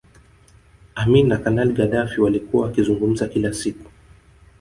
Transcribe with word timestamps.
Amin 0.95 1.27
na 1.27 1.37
Kanali 1.37 1.73
Gaddafi 1.73 2.21
walikuwa 2.21 2.63
wakizungumza 2.67 3.27
kila 3.27 3.53
siku 3.53 3.91